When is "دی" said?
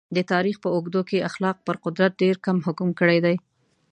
3.25-3.35